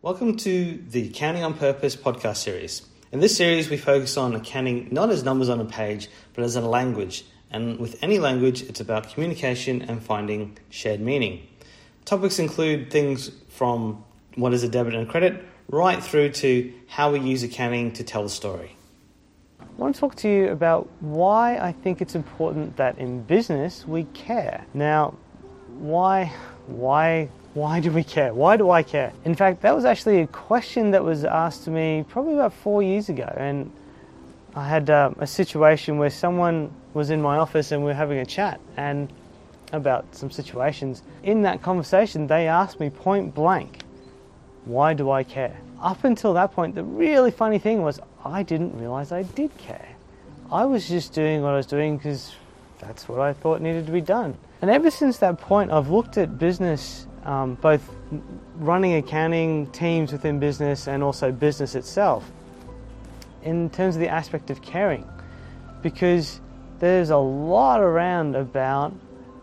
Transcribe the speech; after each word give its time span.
Welcome 0.00 0.36
to 0.36 0.80
the 0.90 1.08
Accounting 1.08 1.42
on 1.42 1.54
Purpose 1.54 1.96
podcast 1.96 2.36
series. 2.36 2.86
In 3.10 3.18
this 3.18 3.36
series, 3.36 3.68
we 3.68 3.76
focus 3.76 4.16
on 4.16 4.32
accounting 4.36 4.86
not 4.92 5.10
as 5.10 5.24
numbers 5.24 5.48
on 5.48 5.60
a 5.60 5.64
page, 5.64 6.06
but 6.34 6.44
as 6.44 6.54
a 6.54 6.60
language. 6.60 7.24
And 7.50 7.80
with 7.80 8.00
any 8.00 8.20
language, 8.20 8.62
it's 8.62 8.78
about 8.78 9.12
communication 9.12 9.82
and 9.82 10.00
finding 10.00 10.56
shared 10.70 11.00
meaning. 11.00 11.48
Topics 12.04 12.38
include 12.38 12.92
things 12.92 13.32
from 13.48 14.04
what 14.36 14.54
is 14.54 14.62
a 14.62 14.68
debit 14.68 14.94
and 14.94 15.08
a 15.08 15.10
credit, 15.10 15.44
right 15.68 16.00
through 16.00 16.30
to 16.30 16.72
how 16.86 17.10
we 17.10 17.18
use 17.18 17.42
accounting 17.42 17.90
to 17.94 18.04
tell 18.04 18.22
the 18.22 18.28
story. 18.28 18.76
I 19.60 19.64
want 19.76 19.96
to 19.96 20.00
talk 20.00 20.14
to 20.18 20.28
you 20.28 20.50
about 20.50 20.88
why 21.00 21.58
I 21.58 21.72
think 21.72 22.00
it's 22.00 22.14
important 22.14 22.76
that 22.76 22.98
in 22.98 23.24
business 23.24 23.84
we 23.84 24.04
care. 24.14 24.64
Now, 24.74 25.16
why, 25.76 26.32
why, 26.68 27.30
why 27.54 27.80
do 27.80 27.90
we 27.90 28.04
care? 28.04 28.32
Why 28.34 28.56
do 28.56 28.70
I 28.70 28.82
care? 28.82 29.12
In 29.24 29.34
fact, 29.34 29.62
that 29.62 29.74
was 29.74 29.84
actually 29.84 30.20
a 30.20 30.26
question 30.26 30.90
that 30.92 31.02
was 31.02 31.24
asked 31.24 31.64
to 31.64 31.70
me 31.70 32.04
probably 32.08 32.34
about 32.34 32.52
four 32.52 32.82
years 32.82 33.08
ago, 33.08 33.32
and 33.36 33.70
I 34.54 34.68
had 34.68 34.90
um, 34.90 35.16
a 35.18 35.26
situation 35.26 35.98
where 35.98 36.10
someone 36.10 36.70
was 36.94 37.10
in 37.10 37.22
my 37.22 37.38
office 37.38 37.72
and 37.72 37.82
we 37.82 37.88
were 37.88 37.94
having 37.94 38.18
a 38.18 38.26
chat 38.26 38.60
and 38.76 39.12
about 39.72 40.14
some 40.14 40.30
situations. 40.30 41.02
In 41.22 41.42
that 41.42 41.62
conversation, 41.62 42.26
they 42.26 42.48
asked 42.48 42.80
me 42.80 42.90
point 42.90 43.34
blank, 43.34 43.82
"Why 44.64 44.94
do 44.94 45.10
I 45.10 45.22
care?" 45.22 45.56
Up 45.80 46.04
until 46.04 46.34
that 46.34 46.52
point, 46.52 46.74
the 46.74 46.84
really 46.84 47.30
funny 47.30 47.58
thing 47.58 47.82
was 47.82 48.00
I 48.24 48.42
didn't 48.42 48.78
realize 48.78 49.12
I 49.12 49.22
did 49.22 49.56
care. 49.58 49.88
I 50.50 50.64
was 50.64 50.88
just 50.88 51.12
doing 51.12 51.42
what 51.42 51.52
I 51.52 51.56
was 51.56 51.66
doing 51.66 51.96
because 51.96 52.34
that's 52.78 53.08
what 53.08 53.20
I 53.20 53.32
thought 53.32 53.60
needed 53.60 53.86
to 53.86 53.92
be 53.92 54.00
done. 54.00 54.36
And 54.62 54.70
ever 54.70 54.90
since 54.90 55.18
that 55.18 55.40
point, 55.40 55.70
I've 55.70 55.90
looked 55.90 56.16
at 56.18 56.38
business, 56.38 57.06
um, 57.24 57.54
both 57.56 57.88
running 58.56 58.94
accounting 58.94 59.66
teams 59.68 60.12
within 60.12 60.38
business 60.38 60.88
and 60.88 61.02
also 61.02 61.32
business 61.32 61.74
itself, 61.74 62.30
in 63.42 63.70
terms 63.70 63.96
of 63.96 64.00
the 64.00 64.08
aspect 64.08 64.50
of 64.50 64.62
caring, 64.62 65.06
because 65.82 66.40
there's 66.78 67.10
a 67.10 67.16
lot 67.16 67.80
around 67.80 68.36
about, 68.36 68.92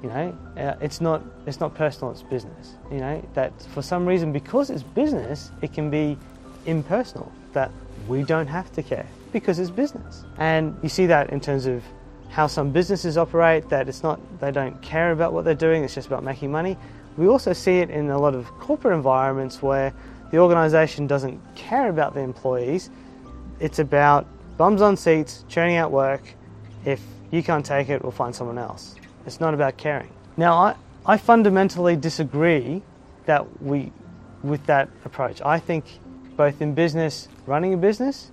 you 0.01 0.09
know, 0.09 0.37
uh, 0.57 0.75
it's 0.81 1.01
not 1.01 1.21
it's 1.45 1.59
not 1.59 1.73
personal, 1.75 2.11
it's 2.11 2.23
business. 2.23 2.75
You 2.91 2.99
know 2.99 3.29
that 3.33 3.51
for 3.73 3.81
some 3.81 4.05
reason, 4.05 4.31
because 4.31 4.69
it's 4.69 4.83
business, 4.83 5.51
it 5.61 5.73
can 5.73 5.89
be 5.89 6.17
impersonal. 6.65 7.31
That 7.53 7.71
we 8.07 8.23
don't 8.23 8.47
have 8.47 8.71
to 8.73 8.83
care 8.83 9.07
because 9.31 9.59
it's 9.59 9.69
business, 9.69 10.23
and 10.37 10.77
you 10.83 10.89
see 10.89 11.05
that 11.07 11.29
in 11.29 11.39
terms 11.39 11.65
of 11.65 11.83
how 12.29 12.47
some 12.47 12.71
businesses 12.71 13.17
operate, 13.17 13.69
that 13.69 13.87
it's 13.87 14.03
not, 14.03 14.19
they 14.41 14.51
don't 14.51 14.81
care 14.81 15.13
about 15.13 15.31
what 15.31 15.45
they're 15.45 15.53
doing, 15.53 15.85
it's 15.85 15.95
just 15.95 16.07
about 16.07 16.21
making 16.21 16.51
money. 16.51 16.75
We 17.17 17.27
also 17.27 17.53
see 17.53 17.79
it 17.79 17.89
in 17.89 18.09
a 18.09 18.19
lot 18.19 18.35
of 18.35 18.47
corporate 18.59 18.93
environments 18.93 19.61
where 19.61 19.93
the 20.31 20.37
organisation 20.39 21.07
doesn't 21.07 21.39
care 21.55 21.89
about 21.89 22.13
the 22.13 22.19
employees. 22.19 22.89
It's 23.59 23.79
about 23.79 24.27
bums 24.57 24.81
on 24.81 24.97
seats, 24.97 25.45
churning 25.47 25.77
out 25.77 25.91
work. 25.91 26.21
If 26.83 27.01
you 27.31 27.41
can't 27.41 27.65
take 27.65 27.89
it, 27.89 28.03
we'll 28.03 28.11
find 28.11 28.35
someone 28.35 28.57
else. 28.57 28.95
It's 29.25 29.39
not 29.39 29.53
about 29.53 29.77
caring. 29.77 30.11
Now, 30.37 30.55
I, 30.55 30.75
I 31.05 31.17
fundamentally 31.17 31.95
disagree 31.95 32.81
that 33.25 33.61
we, 33.61 33.91
with 34.43 34.65
that 34.65 34.89
approach. 35.05 35.41
I 35.41 35.59
think 35.59 35.85
both 36.35 36.61
in 36.61 36.73
business, 36.73 37.27
running 37.45 37.73
a 37.73 37.77
business, 37.77 38.31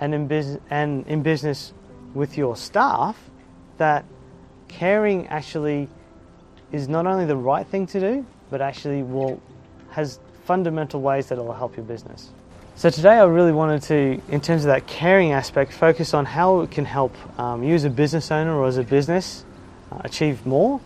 and 0.00 0.14
in, 0.14 0.28
bus- 0.28 0.58
and 0.68 1.06
in 1.06 1.22
business 1.22 1.72
with 2.14 2.36
your 2.36 2.56
staff, 2.56 3.16
that 3.78 4.04
caring 4.68 5.26
actually 5.28 5.88
is 6.72 6.88
not 6.88 7.06
only 7.06 7.24
the 7.24 7.36
right 7.36 7.66
thing 7.66 7.86
to 7.88 8.00
do, 8.00 8.26
but 8.50 8.60
actually 8.60 9.02
will 9.02 9.40
has 9.90 10.20
fundamental 10.44 11.00
ways 11.00 11.26
that 11.28 11.38
it 11.38 11.42
will 11.42 11.52
help 11.52 11.76
your 11.76 11.84
business. 11.84 12.30
So 12.76 12.90
today 12.90 13.18
I 13.18 13.24
really 13.24 13.52
wanted 13.52 13.82
to, 13.82 14.22
in 14.32 14.40
terms 14.40 14.64
of 14.64 14.68
that 14.68 14.86
caring 14.86 15.32
aspect, 15.32 15.72
focus 15.72 16.14
on 16.14 16.24
how 16.24 16.60
it 16.60 16.70
can 16.70 16.84
help 16.84 17.14
um, 17.38 17.62
you 17.62 17.74
as 17.74 17.84
a 17.84 17.90
business 17.90 18.30
owner 18.30 18.56
or 18.56 18.66
as 18.66 18.78
a 18.78 18.82
business 18.82 19.44
uh, 19.92 19.98
achieve 20.04 20.46
more. 20.46 20.80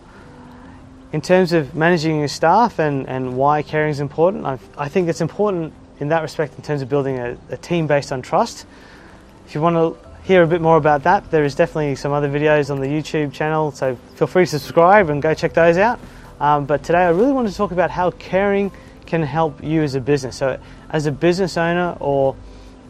In 1.13 1.21
terms 1.21 1.53
of 1.53 1.75
managing 1.75 2.19
your 2.19 2.27
staff 2.27 2.79
and, 2.79 3.07
and 3.07 3.37
why 3.37 3.61
caring 3.61 3.91
is 3.91 3.99
important, 3.99 4.45
I've, 4.45 4.67
i 4.77 4.89
think 4.89 5.07
it's 5.07 5.21
important 5.21 5.71
in 5.99 6.09
that 6.09 6.21
respect 6.21 6.55
in 6.57 6.63
terms 6.63 6.81
of 6.81 6.89
building 6.89 7.17
a, 7.19 7.37
a 7.49 7.57
team 7.57 7.87
based 7.87 8.11
on 8.11 8.21
trust. 8.21 8.65
If 9.47 9.55
you 9.55 9.61
want 9.61 9.75
to 9.75 10.05
hear 10.25 10.41
a 10.41 10.47
bit 10.47 10.59
more 10.59 10.77
about 10.77 11.03
that, 11.03 11.29
there 11.29 11.43
is 11.43 11.53
definitely 11.53 11.95
some 11.95 12.11
other 12.11 12.27
videos 12.27 12.71
on 12.71 12.81
the 12.81 12.87
YouTube 12.87 13.31
channel, 13.31 13.71
so 13.71 13.95
feel 14.15 14.25
free 14.25 14.45
to 14.45 14.59
subscribe 14.59 15.09
and 15.09 15.21
go 15.21 15.35
check 15.35 15.53
those 15.53 15.77
out. 15.77 15.99
Um, 16.39 16.65
but 16.65 16.83
today 16.83 17.03
I 17.03 17.09
really 17.09 17.31
want 17.31 17.47
to 17.47 17.53
talk 17.53 17.71
about 17.71 17.91
how 17.91 18.09
caring 18.09 18.71
can 19.05 19.21
help 19.21 19.63
you 19.63 19.83
as 19.83 19.93
a 19.93 20.01
business. 20.01 20.35
So, 20.35 20.59
as 20.89 21.05
a 21.05 21.11
business 21.11 21.57
owner 21.57 21.95
or 21.99 22.35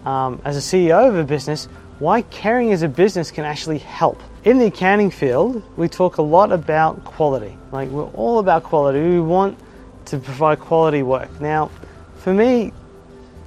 um, 0.05 0.41
as 0.45 0.55
a 0.55 0.61
CEO 0.61 1.09
of 1.09 1.15
a 1.17 1.25
business, 1.25 1.65
why 1.99 2.21
caring 2.21 2.71
as 2.71 2.83
a 2.83 2.87
business 2.87 3.31
can 3.31 3.43
actually 3.43 3.79
help. 3.79 4.21
In 4.45 4.57
the 4.57 4.67
accounting 4.67 5.11
field, 5.11 5.61
we 5.75 5.89
talk 5.89 6.17
a 6.17 6.21
lot 6.21 6.53
about 6.53 7.03
quality. 7.03 7.57
Like, 7.73 7.89
we're 7.89 8.05
all 8.11 8.39
about 8.39 8.63
quality. 8.63 9.01
We 9.01 9.19
want 9.19 9.59
to 10.05 10.19
provide 10.19 10.61
quality 10.61 11.03
work. 11.03 11.41
Now, 11.41 11.69
for 12.17 12.33
me, 12.33 12.71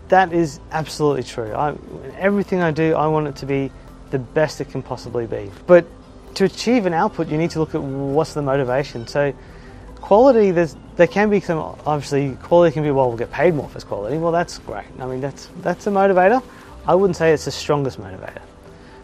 that 0.09 0.33
is 0.33 0.61
absolutely 0.71 1.23
true. 1.23 1.53
I, 1.53 1.75
everything 2.17 2.61
I 2.61 2.71
do, 2.71 2.95
I 2.95 3.07
want 3.07 3.29
it 3.29 3.37
to 3.37 3.47
be 3.47 3.71
the 4.11 4.19
best 4.19 4.61
it 4.61 4.71
can 4.71 4.83
possibly 4.83 5.27
be. 5.27 5.51
But 5.67 5.87
to 6.35 6.45
achieve 6.45 6.87
an 6.87 6.95
output, 6.95 7.29
you 7.29 7.39
need 7.39 7.51
to 7.53 7.59
look 7.59 7.75
at 7.75 7.83
what's 7.83 8.35
the 8.35 8.43
motivation. 8.43 9.07
So, 9.07 9.35
quality, 9.97 10.51
there's, 10.51 10.77
there 10.97 11.07
can 11.07 11.31
be 11.31 11.41
some, 11.41 11.59
obviously, 11.59 12.37
quality 12.43 12.73
can 12.73 12.83
be, 12.83 12.91
well, 12.91 13.09
we'll 13.09 13.19
get 13.19 13.33
paid 13.33 13.55
more 13.55 13.69
for 13.69 13.81
quality. 13.81 14.19
Well, 14.19 14.33
that's 14.33 14.59
great. 14.59 14.87
I 14.99 15.07
mean, 15.07 15.21
that's, 15.21 15.49
that's 15.61 15.87
a 15.87 15.91
motivator. 15.91 16.43
I 16.87 16.95
wouldn't 16.95 17.17
say 17.17 17.33
it's 17.33 17.45
the 17.45 17.51
strongest 17.51 18.01
motivator. 18.01 18.41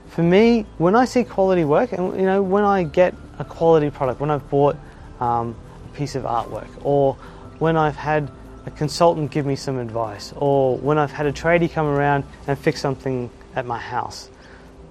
For 0.08 0.22
me, 0.22 0.64
when 0.78 0.94
I 0.94 1.04
see 1.06 1.24
quality 1.24 1.64
work, 1.64 1.92
and 1.92 2.18
you 2.18 2.26
know, 2.26 2.42
when 2.42 2.64
I 2.64 2.84
get 2.84 3.14
a 3.38 3.44
quality 3.44 3.90
product, 3.90 4.20
when 4.20 4.30
I've 4.30 4.48
bought 4.48 4.76
um, 5.20 5.56
a 5.92 5.96
piece 5.96 6.14
of 6.14 6.22
artwork, 6.22 6.68
or 6.84 7.14
when 7.58 7.76
I've 7.76 7.96
had 7.96 8.30
a 8.66 8.70
consultant 8.70 9.30
give 9.30 9.46
me 9.46 9.56
some 9.56 9.78
advice, 9.78 10.32
or 10.36 10.78
when 10.78 10.98
I've 10.98 11.12
had 11.12 11.26
a 11.26 11.32
tradie 11.32 11.70
come 11.70 11.86
around 11.86 12.24
and 12.46 12.58
fix 12.58 12.80
something 12.80 13.30
at 13.54 13.66
my 13.66 13.78
house. 13.78 14.30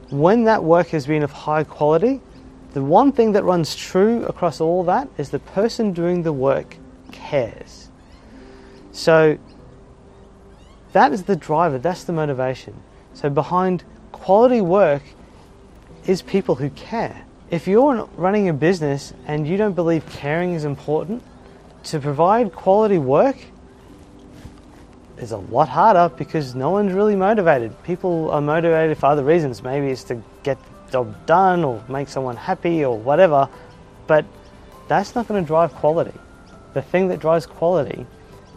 When 0.09 0.43
that 0.43 0.63
work 0.63 0.87
has 0.89 1.07
been 1.07 1.23
of 1.23 1.31
high 1.31 1.63
quality, 1.63 2.21
the 2.73 2.83
one 2.83 3.11
thing 3.11 3.31
that 3.33 3.43
runs 3.43 3.75
true 3.75 4.25
across 4.25 4.61
all 4.61 4.83
that 4.85 5.07
is 5.17 5.29
the 5.29 5.39
person 5.39 5.93
doing 5.93 6.23
the 6.23 6.33
work 6.33 6.77
cares. 7.11 7.89
So 8.91 9.37
that 10.91 11.11
is 11.11 11.23
the 11.23 11.35
driver, 11.35 11.79
that's 11.79 12.03
the 12.03 12.13
motivation. 12.13 12.75
So 13.13 13.29
behind 13.29 13.83
quality 14.11 14.61
work 14.61 15.03
is 16.05 16.21
people 16.21 16.55
who 16.55 16.69
care. 16.71 17.25
If 17.49 17.67
you're 17.67 18.07
running 18.17 18.49
a 18.49 18.53
business 18.53 19.13
and 19.27 19.47
you 19.47 19.57
don't 19.57 19.73
believe 19.73 20.05
caring 20.09 20.53
is 20.53 20.65
important, 20.65 21.23
to 21.85 21.99
provide 21.99 22.53
quality 22.53 22.97
work, 22.97 23.37
is 25.17 25.31
a 25.31 25.37
lot 25.37 25.69
harder 25.69 26.13
because 26.15 26.55
no 26.55 26.71
one's 26.71 26.93
really 26.93 27.15
motivated. 27.15 27.71
People 27.83 28.31
are 28.31 28.41
motivated 28.41 28.97
for 28.97 29.07
other 29.07 29.23
reasons. 29.23 29.63
Maybe 29.63 29.87
it's 29.87 30.03
to 30.05 30.21
get 30.43 30.57
the 30.85 30.91
job 30.91 31.25
done 31.25 31.63
or 31.63 31.83
make 31.87 32.09
someone 32.09 32.35
happy 32.35 32.83
or 32.83 32.97
whatever, 32.97 33.47
but 34.07 34.25
that's 34.87 35.15
not 35.15 35.27
going 35.27 35.43
to 35.43 35.47
drive 35.47 35.73
quality. 35.73 36.13
The 36.73 36.81
thing 36.81 37.07
that 37.09 37.19
drives 37.19 37.45
quality 37.45 38.05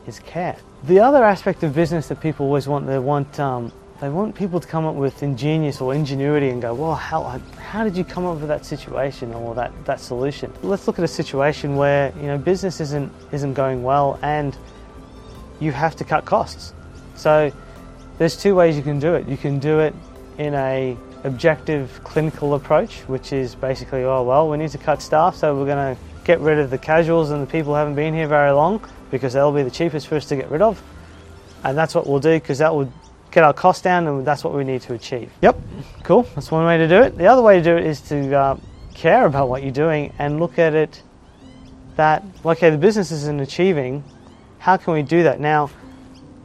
is 0.06 0.18
care. 0.20 0.56
The 0.84 1.00
other 1.00 1.24
aspect 1.24 1.62
of 1.62 1.74
business 1.74 2.08
that 2.08 2.20
people 2.20 2.46
always 2.46 2.68
want, 2.68 2.86
they 2.86 2.98
want, 2.98 3.38
um, 3.40 3.72
they 4.00 4.08
want 4.08 4.34
people 4.34 4.60
to 4.60 4.66
come 4.66 4.84
up 4.84 4.94
with 4.94 5.22
ingenious 5.22 5.80
or 5.80 5.94
ingenuity 5.94 6.50
and 6.50 6.60
go, 6.60 6.74
well, 6.74 6.94
how, 6.94 7.40
how 7.58 7.84
did 7.84 7.96
you 7.96 8.04
come 8.04 8.24
up 8.26 8.38
with 8.38 8.48
that 8.48 8.64
situation 8.64 9.32
or 9.34 9.54
that, 9.54 9.72
that 9.84 10.00
solution? 10.00 10.52
Let's 10.62 10.86
look 10.86 10.98
at 10.98 11.04
a 11.04 11.08
situation 11.08 11.76
where 11.76 12.12
you 12.16 12.26
know 12.26 12.38
business 12.38 12.80
isn't 12.80 13.12
isn't 13.32 13.54
going 13.54 13.82
well 13.82 14.18
and 14.22 14.56
you 15.60 15.72
have 15.72 15.96
to 15.96 16.04
cut 16.04 16.24
costs. 16.24 16.72
So 17.14 17.52
there's 18.18 18.36
two 18.36 18.54
ways 18.54 18.76
you 18.76 18.82
can 18.82 18.98
do 18.98 19.14
it. 19.14 19.28
You 19.28 19.36
can 19.36 19.58
do 19.58 19.80
it 19.80 19.94
in 20.38 20.54
a 20.54 20.96
objective 21.24 22.00
clinical 22.04 22.54
approach, 22.54 23.00
which 23.08 23.32
is 23.32 23.54
basically, 23.54 24.04
oh 24.04 24.22
well, 24.22 24.48
we 24.48 24.56
need 24.56 24.70
to 24.70 24.78
cut 24.78 25.02
staff, 25.02 25.36
so 25.36 25.56
we're 25.56 25.66
going 25.66 25.96
to 25.96 26.00
get 26.24 26.40
rid 26.40 26.58
of 26.58 26.70
the 26.70 26.78
casuals 26.78 27.30
and 27.30 27.42
the 27.42 27.46
people 27.46 27.72
who 27.72 27.78
haven't 27.78 27.94
been 27.94 28.14
here 28.14 28.26
very 28.26 28.50
long 28.52 28.80
because 29.10 29.32
they'll 29.32 29.52
be 29.52 29.62
the 29.62 29.70
cheapest 29.70 30.08
for 30.08 30.16
us 30.16 30.26
to 30.26 30.36
get 30.36 30.50
rid 30.50 30.62
of. 30.62 30.82
And 31.64 31.76
that's 31.76 31.94
what 31.94 32.06
we'll 32.06 32.20
do 32.20 32.34
because 32.34 32.58
that 32.58 32.74
will 32.74 32.92
get 33.30 33.44
our 33.44 33.52
costs 33.52 33.82
down 33.82 34.06
and 34.06 34.26
that's 34.26 34.44
what 34.44 34.54
we 34.54 34.64
need 34.64 34.82
to 34.82 34.94
achieve. 34.94 35.30
Yep, 35.42 35.56
cool. 36.02 36.22
That's 36.34 36.50
one 36.50 36.64
way 36.64 36.78
to 36.78 36.88
do 36.88 37.02
it. 37.02 37.16
The 37.16 37.26
other 37.26 37.42
way 37.42 37.58
to 37.58 37.62
do 37.62 37.76
it 37.76 37.86
is 37.86 38.00
to 38.02 38.34
uh, 38.34 38.56
care 38.94 39.26
about 39.26 39.48
what 39.48 39.62
you're 39.62 39.72
doing 39.72 40.12
and 40.18 40.40
look 40.40 40.58
at 40.58 40.74
it 40.74 41.02
that, 41.96 42.24
okay, 42.44 42.70
the 42.70 42.78
business 42.78 43.10
isn't 43.10 43.40
achieving 43.40 44.04
how 44.58 44.76
can 44.76 44.94
we 44.94 45.02
do 45.02 45.22
that? 45.24 45.40
Now, 45.40 45.70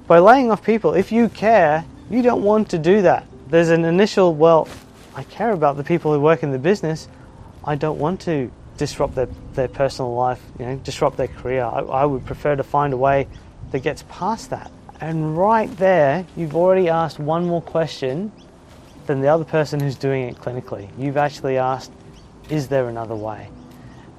by 0.07 0.19
laying 0.19 0.51
off 0.51 0.63
people, 0.63 0.93
if 0.93 1.11
you 1.11 1.29
care, 1.29 1.85
you 2.09 2.21
don't 2.21 2.43
want 2.43 2.69
to 2.69 2.77
do 2.77 3.01
that. 3.03 3.25
There's 3.47 3.69
an 3.69 3.85
initial, 3.85 4.33
well, 4.33 4.67
I 5.15 5.23
care 5.23 5.51
about 5.51 5.77
the 5.77 5.83
people 5.83 6.13
who 6.13 6.19
work 6.19 6.43
in 6.43 6.51
the 6.51 6.59
business. 6.59 7.07
I 7.63 7.75
don't 7.75 7.99
want 7.99 8.21
to 8.21 8.51
disrupt 8.77 9.15
their, 9.15 9.27
their 9.53 9.67
personal 9.67 10.13
life, 10.13 10.41
you 10.57 10.65
know, 10.65 10.75
disrupt 10.77 11.17
their 11.17 11.27
career. 11.27 11.63
I, 11.63 11.79
I 11.79 12.05
would 12.05 12.25
prefer 12.25 12.55
to 12.55 12.63
find 12.63 12.93
a 12.93 12.97
way 12.97 13.27
that 13.71 13.79
gets 13.79 14.03
past 14.09 14.49
that. 14.49 14.71
And 14.99 15.37
right 15.37 15.75
there, 15.77 16.25
you've 16.35 16.55
already 16.55 16.89
asked 16.89 17.19
one 17.19 17.45
more 17.45 17.61
question 17.61 18.31
than 19.07 19.21
the 19.21 19.27
other 19.27 19.45
person 19.45 19.79
who's 19.79 19.95
doing 19.95 20.29
it 20.29 20.35
clinically. 20.37 20.89
You've 20.97 21.17
actually 21.17 21.57
asked, 21.57 21.91
is 22.49 22.67
there 22.67 22.87
another 22.87 23.15
way? 23.15 23.49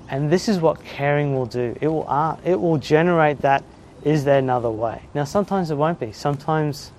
And 0.08 0.30
this 0.30 0.48
is 0.48 0.58
what 0.58 0.84
caring 0.84 1.34
will 1.34 1.46
do. 1.46 1.76
It 1.80 1.88
will, 1.88 2.08
uh, 2.08 2.36
it 2.44 2.60
will 2.60 2.78
generate 2.78 3.38
that, 3.42 3.64
is 4.04 4.25
there 4.25 4.38
another 4.38 4.70
way? 4.70 5.02
Now, 5.14 5.25
sometimes 5.25 5.70
it 5.70 5.76
won't 5.76 6.00
be. 6.00 6.12
Sometimes 6.12 6.90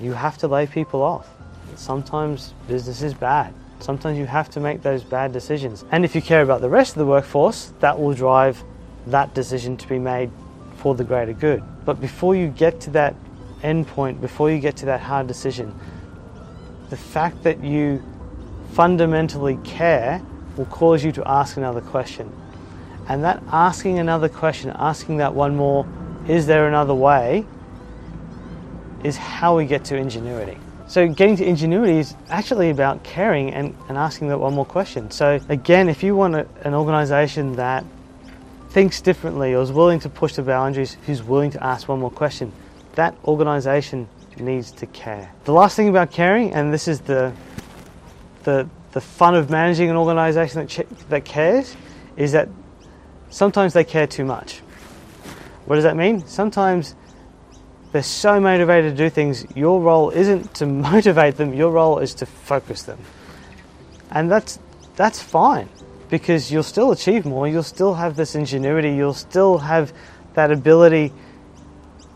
you 0.00 0.12
have 0.12 0.38
to 0.38 0.48
lay 0.48 0.66
people 0.66 1.02
off. 1.02 1.28
Sometimes 1.76 2.54
business 2.68 3.02
is 3.02 3.14
bad. 3.14 3.54
Sometimes 3.80 4.18
you 4.18 4.26
have 4.26 4.48
to 4.50 4.60
make 4.60 4.82
those 4.82 5.04
bad 5.04 5.32
decisions. 5.32 5.84
And 5.90 6.04
if 6.04 6.14
you 6.14 6.22
care 6.22 6.42
about 6.42 6.60
the 6.60 6.68
rest 6.68 6.92
of 6.92 6.98
the 6.98 7.06
workforce, 7.06 7.72
that 7.80 7.98
will 7.98 8.14
drive 8.14 8.62
that 9.08 9.34
decision 9.34 9.76
to 9.76 9.88
be 9.88 9.98
made 9.98 10.30
for 10.76 10.94
the 10.94 11.04
greater 11.04 11.32
good. 11.32 11.62
But 11.84 12.00
before 12.00 12.34
you 12.34 12.48
get 12.48 12.80
to 12.82 12.90
that 12.90 13.14
end 13.62 13.86
point, 13.88 14.20
before 14.20 14.50
you 14.50 14.58
get 14.58 14.76
to 14.78 14.86
that 14.86 15.00
hard 15.00 15.26
decision, 15.26 15.78
the 16.90 16.96
fact 16.96 17.42
that 17.42 17.62
you 17.62 18.02
fundamentally 18.72 19.58
care 19.64 20.22
will 20.56 20.66
cause 20.66 21.04
you 21.04 21.12
to 21.12 21.28
ask 21.28 21.56
another 21.56 21.80
question. 21.80 22.32
And 23.08 23.24
that 23.24 23.42
asking 23.48 23.98
another 23.98 24.28
question, 24.28 24.72
asking 24.74 25.18
that 25.18 25.34
one 25.34 25.56
more, 25.56 25.86
is 26.28 26.46
there 26.46 26.66
another 26.66 26.94
way, 26.94 27.46
is 29.02 29.16
how 29.16 29.56
we 29.56 29.66
get 29.66 29.84
to 29.84 29.96
ingenuity. 29.96 30.58
So 30.86 31.08
getting 31.08 31.36
to 31.36 31.44
ingenuity 31.44 31.98
is 31.98 32.14
actually 32.28 32.70
about 32.70 33.02
caring 33.04 33.52
and, 33.52 33.74
and 33.88 33.96
asking 33.96 34.28
that 34.28 34.38
one 34.38 34.54
more 34.54 34.66
question. 34.66 35.10
So 35.10 35.40
again, 35.48 35.88
if 35.88 36.02
you 36.02 36.14
want 36.14 36.34
a, 36.34 36.46
an 36.62 36.74
organization 36.74 37.56
that 37.56 37.84
thinks 38.70 39.00
differently 39.00 39.54
or 39.54 39.62
is 39.62 39.72
willing 39.72 40.00
to 40.00 40.08
push 40.08 40.34
the 40.34 40.42
boundaries, 40.42 40.96
who's 41.06 41.22
willing 41.22 41.50
to 41.52 41.64
ask 41.64 41.88
one 41.88 42.00
more 42.00 42.10
question, 42.10 42.52
that 42.94 43.14
organization 43.24 44.08
needs 44.38 44.72
to 44.72 44.86
care. 44.86 45.32
The 45.44 45.52
last 45.52 45.76
thing 45.76 45.88
about 45.88 46.10
caring, 46.10 46.52
and 46.52 46.72
this 46.72 46.88
is 46.88 47.00
the 47.00 47.32
the 48.42 48.68
the 48.92 49.00
fun 49.00 49.34
of 49.34 49.50
managing 49.50 49.90
an 49.90 49.96
organization 49.96 50.60
that, 50.60 50.68
ch- 50.68 51.08
that 51.08 51.24
cares, 51.24 51.76
is 52.16 52.32
that 52.32 52.48
sometimes 53.30 53.72
they 53.72 53.84
care 53.84 54.06
too 54.06 54.24
much. 54.24 54.60
What 55.66 55.76
does 55.76 55.84
that 55.84 55.96
mean? 55.96 56.26
Sometimes 56.26 56.94
they're 57.92 58.02
so 58.02 58.40
motivated 58.40 58.96
to 58.96 59.04
do 59.04 59.08
things, 59.08 59.46
your 59.54 59.80
role 59.80 60.10
isn't 60.10 60.54
to 60.54 60.66
motivate 60.92 61.36
them, 61.36 61.54
your 61.54 61.70
role 61.70 61.98
is 61.98 62.14
to 62.14 62.26
focus 62.26 62.82
them. 62.82 62.98
And 64.10 64.30
that's, 64.30 64.58
that's 64.96 65.22
fine 65.22 65.68
because 66.10 66.50
you'll 66.52 66.62
still 66.62 66.92
achieve 66.92 67.24
more, 67.24 67.48
you'll 67.48 67.62
still 67.62 67.94
have 67.94 68.16
this 68.16 68.34
ingenuity, 68.34 68.94
you'll 68.94 69.14
still 69.14 69.58
have 69.58 69.92
that 70.34 70.50
ability 70.50 71.12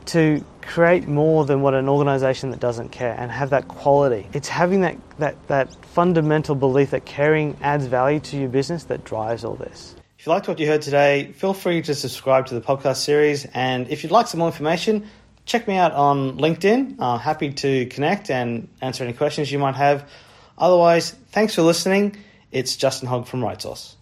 to 0.06 0.44
create 0.62 1.08
more 1.08 1.44
than 1.44 1.62
what 1.62 1.74
an 1.74 1.88
organization 1.88 2.50
that 2.50 2.60
doesn't 2.60 2.90
care 2.90 3.14
and 3.18 3.30
have 3.30 3.50
that 3.50 3.66
quality. 3.68 4.28
It's 4.32 4.48
having 4.48 4.80
that, 4.82 4.96
that, 5.18 5.48
that 5.48 5.74
fundamental 5.86 6.54
belief 6.54 6.90
that 6.90 7.04
caring 7.04 7.56
adds 7.62 7.86
value 7.86 8.20
to 8.20 8.36
your 8.38 8.48
business 8.48 8.84
that 8.84 9.04
drives 9.04 9.44
all 9.44 9.54
this. 9.54 9.96
If 10.18 10.26
you 10.26 10.32
liked 10.32 10.48
what 10.48 10.58
you 10.58 10.66
heard 10.66 10.82
today, 10.82 11.30
feel 11.30 11.54
free 11.54 11.80
to 11.80 11.94
subscribe 11.94 12.46
to 12.46 12.54
the 12.54 12.60
podcast 12.60 12.96
series. 12.96 13.44
And 13.54 13.88
if 13.88 14.02
you'd 14.02 14.10
like 14.10 14.26
some 14.26 14.38
more 14.38 14.48
information, 14.48 15.06
check 15.46 15.68
me 15.68 15.76
out 15.76 15.92
on 15.92 16.38
LinkedIn. 16.38 16.96
I'm 16.98 17.20
happy 17.20 17.52
to 17.52 17.86
connect 17.86 18.28
and 18.28 18.66
answer 18.82 19.04
any 19.04 19.12
questions 19.12 19.52
you 19.52 19.60
might 19.60 19.76
have. 19.76 20.10
Otherwise, 20.58 21.12
thanks 21.30 21.54
for 21.54 21.62
listening. 21.62 22.16
It's 22.50 22.74
Justin 22.74 23.08
Hogg 23.08 23.28
from 23.28 23.44
Right 23.44 23.62
Sauce. 23.62 23.97